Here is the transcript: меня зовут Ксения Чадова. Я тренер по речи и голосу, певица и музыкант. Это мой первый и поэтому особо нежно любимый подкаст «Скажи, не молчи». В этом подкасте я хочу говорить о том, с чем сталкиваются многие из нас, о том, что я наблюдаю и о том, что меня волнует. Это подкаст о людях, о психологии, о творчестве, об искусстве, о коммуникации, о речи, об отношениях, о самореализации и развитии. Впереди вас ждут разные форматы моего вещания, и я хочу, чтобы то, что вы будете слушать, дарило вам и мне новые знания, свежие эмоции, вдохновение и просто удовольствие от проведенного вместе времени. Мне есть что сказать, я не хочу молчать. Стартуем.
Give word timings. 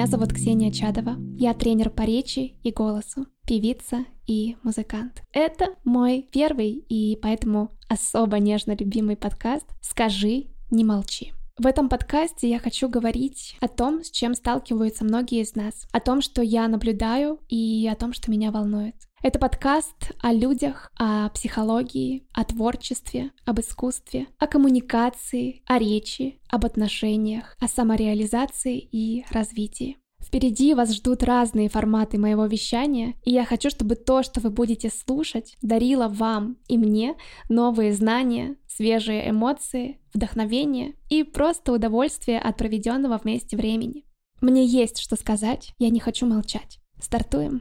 меня 0.00 0.06
зовут 0.06 0.32
Ксения 0.32 0.70
Чадова. 0.72 1.16
Я 1.36 1.52
тренер 1.52 1.90
по 1.90 2.02
речи 2.02 2.54
и 2.62 2.72
голосу, 2.72 3.26
певица 3.46 4.06
и 4.26 4.56
музыкант. 4.62 5.22
Это 5.30 5.74
мой 5.84 6.26
первый 6.32 6.70
и 6.70 7.18
поэтому 7.20 7.72
особо 7.86 8.38
нежно 8.38 8.74
любимый 8.74 9.16
подкаст 9.16 9.66
«Скажи, 9.82 10.46
не 10.70 10.84
молчи». 10.84 11.34
В 11.60 11.66
этом 11.66 11.90
подкасте 11.90 12.48
я 12.48 12.58
хочу 12.58 12.88
говорить 12.88 13.58
о 13.60 13.68
том, 13.68 14.02
с 14.02 14.10
чем 14.10 14.32
сталкиваются 14.32 15.04
многие 15.04 15.42
из 15.42 15.54
нас, 15.54 15.86
о 15.92 16.00
том, 16.00 16.22
что 16.22 16.40
я 16.40 16.66
наблюдаю 16.68 17.38
и 17.50 17.86
о 17.86 17.96
том, 17.96 18.14
что 18.14 18.30
меня 18.30 18.50
волнует. 18.50 18.94
Это 19.22 19.38
подкаст 19.38 20.12
о 20.22 20.32
людях, 20.32 20.90
о 20.98 21.28
психологии, 21.28 22.26
о 22.32 22.44
творчестве, 22.44 23.32
об 23.44 23.60
искусстве, 23.60 24.28
о 24.38 24.46
коммуникации, 24.46 25.62
о 25.66 25.78
речи, 25.78 26.40
об 26.48 26.64
отношениях, 26.64 27.54
о 27.60 27.68
самореализации 27.68 28.78
и 28.78 29.26
развитии. 29.30 29.98
Впереди 30.30 30.74
вас 30.74 30.94
ждут 30.94 31.24
разные 31.24 31.68
форматы 31.68 32.16
моего 32.16 32.46
вещания, 32.46 33.14
и 33.24 33.32
я 33.32 33.44
хочу, 33.44 33.68
чтобы 33.68 33.96
то, 33.96 34.22
что 34.22 34.40
вы 34.40 34.50
будете 34.50 34.88
слушать, 34.88 35.56
дарило 35.60 36.06
вам 36.06 36.56
и 36.68 36.78
мне 36.78 37.16
новые 37.48 37.92
знания, 37.92 38.54
свежие 38.68 39.28
эмоции, 39.28 39.98
вдохновение 40.14 40.94
и 41.08 41.24
просто 41.24 41.72
удовольствие 41.72 42.38
от 42.38 42.56
проведенного 42.56 43.18
вместе 43.20 43.56
времени. 43.56 44.04
Мне 44.40 44.64
есть 44.64 45.00
что 45.00 45.16
сказать, 45.16 45.74
я 45.80 45.88
не 45.88 45.98
хочу 45.98 46.26
молчать. 46.26 46.78
Стартуем. 47.00 47.60